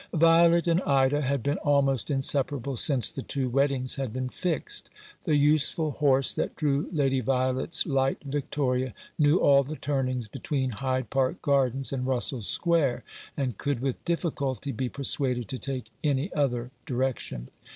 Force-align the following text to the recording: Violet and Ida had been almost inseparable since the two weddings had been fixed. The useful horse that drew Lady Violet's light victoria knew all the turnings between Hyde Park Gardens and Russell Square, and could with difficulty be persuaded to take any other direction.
Violet 0.15 0.65
and 0.67 0.81
Ida 0.81 1.21
had 1.21 1.43
been 1.43 1.59
almost 1.59 2.09
inseparable 2.09 2.75
since 2.75 3.11
the 3.11 3.21
two 3.21 3.51
weddings 3.51 3.97
had 3.97 4.11
been 4.11 4.29
fixed. 4.29 4.89
The 5.25 5.35
useful 5.35 5.91
horse 5.91 6.33
that 6.33 6.55
drew 6.55 6.89
Lady 6.91 7.19
Violet's 7.19 7.85
light 7.85 8.17
victoria 8.25 8.95
knew 9.19 9.37
all 9.37 9.61
the 9.61 9.75
turnings 9.75 10.27
between 10.27 10.71
Hyde 10.71 11.11
Park 11.11 11.43
Gardens 11.43 11.93
and 11.93 12.07
Russell 12.07 12.41
Square, 12.41 13.03
and 13.37 13.59
could 13.59 13.79
with 13.79 14.03
difficulty 14.03 14.71
be 14.71 14.89
persuaded 14.89 15.47
to 15.49 15.59
take 15.59 15.91
any 16.03 16.33
other 16.33 16.71
direction. 16.87 17.49